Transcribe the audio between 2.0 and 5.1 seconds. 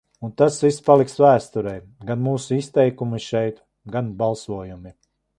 gan mūsu izteikumi šeit, gan balsojumi.